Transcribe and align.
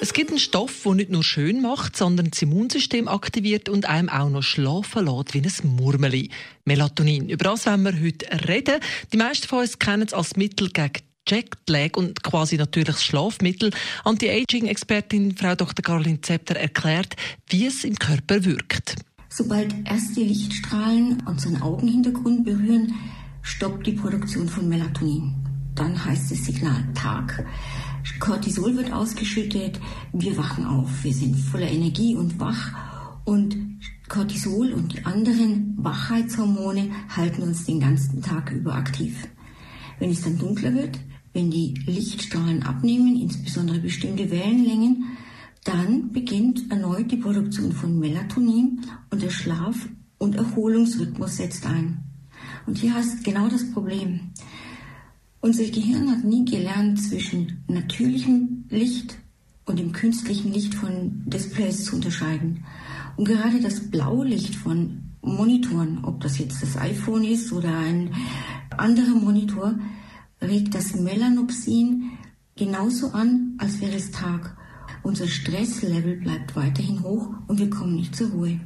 es 0.00 0.12
gibt 0.14 0.30
einen 0.30 0.38
Stoff, 0.38 0.82
der 0.84 0.94
nicht 0.94 1.10
nur 1.10 1.22
schön 1.22 1.60
macht, 1.60 1.96
sondern 1.96 2.30
das 2.30 2.40
Immunsystem 2.40 3.06
aktiviert 3.06 3.68
und 3.68 3.86
einem 3.86 4.08
auch 4.08 4.30
noch 4.30 4.42
schlafen 4.42 5.06
lässt 5.06 5.34
wie 5.34 5.42
ein 5.42 5.76
Murmeli. 5.76 6.30
Melatonin. 6.64 7.28
Über 7.28 7.44
das 7.44 7.66
wollen 7.66 7.82
wir 7.82 8.00
heute 8.00 8.48
reden. 8.48 8.80
Die 9.12 9.16
meisten 9.16 9.46
von 9.46 9.60
uns 9.60 9.78
kennen 9.78 10.04
es 10.06 10.14
als 10.14 10.36
Mittel 10.36 10.70
gegen 10.70 10.92
Jetlag 11.28 11.96
und 11.96 12.22
quasi 12.22 12.56
natürlich 12.56 12.88
das 12.88 13.04
Schlafmittel. 13.04 13.70
Anti-Aging-Expertin 14.04 15.36
Frau 15.36 15.54
Dr. 15.54 15.82
Caroline 15.82 16.20
Zepter 16.22 16.56
erklärt, 16.56 17.14
wie 17.48 17.66
es 17.66 17.84
im 17.84 17.96
Körper 17.96 18.44
wirkt. 18.44 18.96
Sobald 19.28 19.74
erste 19.88 20.22
Lichtstrahlen 20.22 21.22
unseren 21.26 21.62
Augenhintergrund 21.62 22.44
berühren, 22.44 22.94
stoppt 23.42 23.86
die 23.86 23.92
Produktion 23.92 24.48
von 24.48 24.68
Melatonin. 24.68 25.34
Dann 25.74 26.04
heißt 26.04 26.30
das 26.32 26.44
Signal 26.44 26.84
Tag. 26.94 27.46
Cortisol 28.18 28.76
wird 28.76 28.92
ausgeschüttet, 28.92 29.80
wir 30.12 30.36
wachen 30.36 30.66
auf, 30.66 30.88
wir 31.02 31.12
sind 31.12 31.36
voller 31.36 31.70
Energie 31.70 32.16
und 32.16 32.38
wach 32.40 32.72
und 33.24 33.56
Cortisol 34.08 34.72
und 34.72 34.92
die 34.92 35.04
anderen 35.04 35.74
Wachheitshormone 35.78 36.90
halten 37.14 37.42
uns 37.42 37.64
den 37.64 37.80
ganzen 37.80 38.22
Tag 38.22 38.50
über 38.50 38.74
aktiv. 38.74 39.28
Wenn 39.98 40.10
es 40.10 40.22
dann 40.22 40.38
dunkler 40.38 40.74
wird, 40.74 40.98
wenn 41.32 41.50
die 41.50 41.74
Lichtstrahlen 41.86 42.64
abnehmen, 42.64 43.20
insbesondere 43.20 43.78
bestimmte 43.78 44.30
Wellenlängen, 44.30 45.16
dann 45.64 46.10
beginnt 46.10 46.70
erneut 46.70 47.10
die 47.12 47.18
Produktion 47.18 47.72
von 47.72 47.98
Melatonin 47.98 48.80
und 49.10 49.22
der 49.22 49.30
Schlaf- 49.30 49.88
und 50.18 50.34
Erholungsrhythmus 50.34 51.36
setzt 51.36 51.66
ein. 51.66 52.02
Und 52.66 52.78
hier 52.78 52.94
hast 52.94 53.22
genau 53.24 53.48
das 53.48 53.70
Problem. 53.70 54.32
Unser 55.42 55.64
Gehirn 55.64 56.10
hat 56.10 56.22
nie 56.24 56.44
gelernt, 56.44 57.00
zwischen 57.00 57.64
natürlichem 57.66 58.66
Licht 58.68 59.16
und 59.64 59.78
dem 59.78 59.92
künstlichen 59.92 60.52
Licht 60.52 60.74
von 60.74 61.22
Displays 61.24 61.86
zu 61.86 61.96
unterscheiden. 61.96 62.64
Und 63.16 63.26
gerade 63.26 63.58
das 63.60 63.90
Blaulicht 63.90 64.54
von 64.54 65.02
Monitoren, 65.22 66.04
ob 66.04 66.20
das 66.20 66.38
jetzt 66.38 66.62
das 66.62 66.76
iPhone 66.76 67.24
ist 67.24 67.52
oder 67.52 67.74
ein 67.74 68.10
anderer 68.76 69.14
Monitor, 69.14 69.78
regt 70.42 70.74
das 70.74 70.94
Melanopsin 70.94 72.10
genauso 72.56 73.12
an, 73.12 73.54
als 73.56 73.80
wäre 73.80 73.96
es 73.96 74.10
Tag. 74.10 74.56
Unser 75.02 75.26
Stresslevel 75.26 76.16
bleibt 76.16 76.54
weiterhin 76.54 77.02
hoch 77.02 77.30
und 77.46 77.58
wir 77.58 77.70
kommen 77.70 77.96
nicht 77.96 78.14
zur 78.14 78.28
Ruhe. 78.28 78.60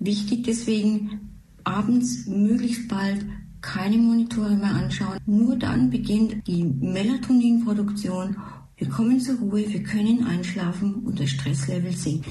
Wichtig 0.00 0.42
deswegen, 0.42 1.30
abends 1.62 2.26
möglichst 2.26 2.88
bald 2.88 3.24
keine 3.60 3.98
Monitore 3.98 4.56
mehr 4.56 4.74
anschauen. 4.74 5.18
Nur 5.26 5.56
dann 5.56 5.90
beginnt 5.90 6.46
die 6.46 6.64
Melatoninproduktion. 6.64 8.36
Wir 8.76 8.88
kommen 8.88 9.20
zur 9.20 9.36
Ruhe, 9.38 9.64
wir 9.68 9.82
können 9.82 10.24
einschlafen 10.26 10.94
und 11.06 11.18
das 11.18 11.30
Stresslevel 11.30 11.96
sinkt. 11.96 12.28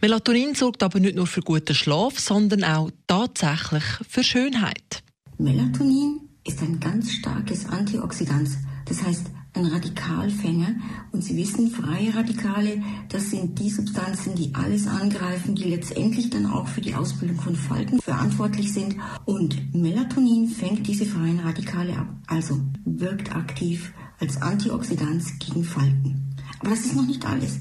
Melatonin 0.00 0.54
sorgt 0.54 0.82
aber 0.82 1.00
nicht 1.00 1.16
nur 1.16 1.26
für 1.26 1.40
guten 1.40 1.74
Schlaf, 1.74 2.18
sondern 2.18 2.64
auch 2.64 2.90
tatsächlich 3.06 3.84
für 4.06 4.22
Schönheit. 4.22 5.02
Melatonin 5.38 6.20
ist 6.44 6.60
ein 6.62 6.78
ganz 6.80 7.10
starkes 7.10 7.66
Antioxidant. 7.66 8.50
Das 8.84 9.02
heißt, 9.02 9.26
ein 9.56 9.66
Radikalfänger. 9.66 10.74
Und 11.12 11.24
Sie 11.24 11.36
wissen, 11.36 11.70
freie 11.70 12.14
Radikale, 12.14 12.82
das 13.08 13.30
sind 13.30 13.58
die 13.58 13.70
Substanzen, 13.70 14.34
die 14.34 14.54
alles 14.54 14.86
angreifen, 14.86 15.54
die 15.54 15.64
letztendlich 15.64 16.30
dann 16.30 16.46
auch 16.46 16.68
für 16.68 16.80
die 16.80 16.94
Ausbildung 16.94 17.40
von 17.40 17.56
Falten 17.56 18.00
verantwortlich 18.00 18.72
sind. 18.72 18.96
Und 19.24 19.74
Melatonin 19.74 20.48
fängt 20.48 20.86
diese 20.86 21.06
freien 21.06 21.40
Radikale 21.40 21.96
ab, 21.96 22.08
also 22.26 22.60
wirkt 22.84 23.34
aktiv 23.34 23.92
als 24.20 24.40
Antioxidant 24.40 25.24
gegen 25.40 25.64
Falten. 25.64 26.34
Aber 26.60 26.70
das 26.70 26.80
ist 26.80 26.96
noch 26.96 27.06
nicht 27.06 27.24
alles. 27.26 27.58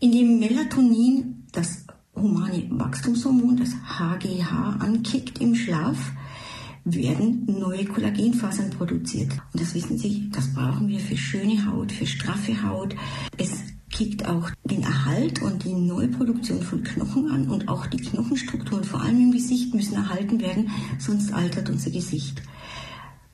In 0.00 0.12
dem 0.12 0.38
Melatonin, 0.38 1.46
das 1.52 1.86
humane 2.14 2.66
Wachstumshormon, 2.70 3.56
das 3.56 3.74
HGH, 3.74 4.76
ankickt 4.80 5.40
im 5.40 5.54
Schlaf, 5.54 6.12
werden 6.86 7.44
neue 7.46 7.84
Kollagenfasern 7.84 8.70
produziert. 8.70 9.32
Und 9.52 9.60
das 9.60 9.74
wissen 9.74 9.98
Sie, 9.98 10.30
das 10.30 10.52
brauchen 10.54 10.88
wir 10.88 11.00
für 11.00 11.16
schöne 11.16 11.66
Haut, 11.66 11.90
für 11.90 12.06
straffe 12.06 12.62
Haut. 12.62 12.94
Es 13.36 13.50
kickt 13.90 14.26
auch 14.26 14.50
den 14.64 14.82
Erhalt 14.82 15.42
und 15.42 15.64
die 15.64 15.74
Neuproduktion 15.74 16.62
von 16.62 16.82
Knochen 16.82 17.30
an 17.30 17.48
und 17.48 17.68
auch 17.68 17.86
die 17.86 17.98
Knochenstrukturen, 17.98 18.84
vor 18.84 19.00
allem 19.00 19.20
im 19.20 19.32
Gesicht, 19.32 19.74
müssen 19.74 19.94
erhalten 19.94 20.40
werden, 20.40 20.70
sonst 20.98 21.32
altert 21.32 21.70
unser 21.70 21.90
Gesicht. 21.90 22.42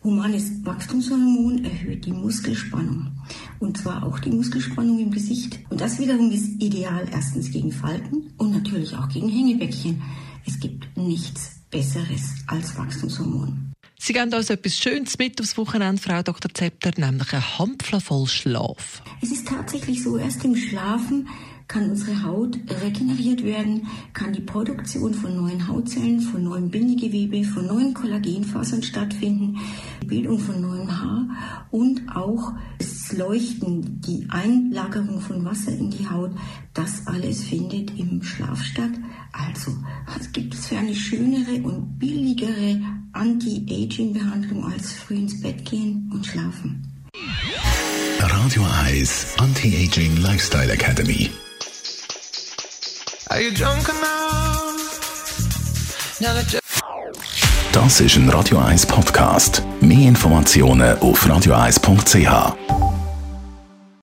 Humanes 0.02 0.64
Wachstumshormon 0.64 1.64
erhöht 1.64 2.06
die 2.06 2.12
Muskelspannung. 2.12 3.12
Und 3.60 3.78
zwar 3.78 4.04
auch 4.04 4.18
die 4.18 4.30
Muskelspannung 4.30 4.98
im 4.98 5.10
Gesicht. 5.12 5.60
Und 5.70 5.80
das 5.80 6.00
wiederum 6.00 6.30
ist 6.32 6.60
ideal 6.60 7.06
erstens 7.12 7.52
gegen 7.52 7.70
Falten 7.70 8.32
und 8.36 8.50
natürlich 8.50 8.96
auch 8.96 9.08
gegen 9.08 9.28
Hängebäckchen. 9.28 10.02
Es 10.44 10.58
gibt 10.58 10.96
nichts 10.96 11.61
Besseres 11.72 12.34
als 12.46 12.76
Wachstumshormon. 12.76 13.72
Sie 13.98 14.12
geben 14.12 14.32
uns 14.34 14.50
etwas 14.50 14.76
Schönes 14.76 15.16
mit 15.18 15.40
aufs 15.40 15.56
Wochenende, 15.56 16.00
Frau 16.00 16.22
Dr. 16.22 16.52
Zepter, 16.52 16.90
nämlich 16.96 17.32
ein 17.32 17.58
Hampfler 17.58 18.00
voll 18.00 18.26
Schlaf. 18.26 19.02
Es 19.22 19.32
ist 19.32 19.48
tatsächlich 19.48 20.02
so, 20.02 20.18
erst 20.18 20.44
im 20.44 20.54
Schlafen 20.54 21.28
kann 21.68 21.90
unsere 21.90 22.22
Haut 22.24 22.58
regeneriert 22.82 23.42
werden, 23.44 23.88
kann 24.12 24.34
die 24.34 24.42
Produktion 24.42 25.14
von 25.14 25.34
neuen 25.34 25.66
Hautzellen, 25.66 26.20
von 26.20 26.44
neuem 26.44 26.70
Bindegewebe, 26.70 27.44
von 27.44 27.66
neuen 27.66 27.94
Kollagenfasern 27.94 28.82
stattfinden, 28.82 29.58
die 30.02 30.06
Bildung 30.06 30.38
von 30.38 30.60
neuem 30.60 31.00
Haar 31.00 31.66
und 31.70 32.02
auch 32.14 32.52
das 33.12 33.18
Leuchten, 33.18 34.00
die 34.00 34.26
Einlagerung 34.30 35.20
von 35.20 35.44
Wasser 35.44 35.72
in 35.72 35.90
die 35.90 36.08
Haut, 36.08 36.32
das 36.74 37.06
alles 37.06 37.42
findet 37.42 37.98
im 37.98 38.22
Schlaf 38.22 38.62
statt. 38.62 38.90
Also, 39.32 39.72
was 40.06 40.30
gibt 40.32 40.54
es 40.54 40.66
für 40.66 40.76
eine 40.76 40.94
schönere 40.94 41.62
und 41.62 41.98
billigere 41.98 42.80
Anti-Aging-Behandlung 43.12 44.64
als 44.70 44.92
früh 44.92 45.16
ins 45.16 45.40
Bett 45.40 45.64
gehen 45.64 46.10
und 46.12 46.26
schlafen? 46.26 46.86
Radio 48.20 48.66
Eyes 48.84 49.34
Anti-Aging 49.38 50.18
Lifestyle 50.18 50.72
Academy. 50.72 51.30
Das 57.72 58.00
ist 58.00 58.16
ein 58.16 58.28
Radio 58.28 58.58
1 58.58 58.86
Podcast. 58.86 59.62
Mehr 59.80 60.08
Informationen 60.08 60.98
auf 60.98 61.26
radio1.ch. 61.26 62.91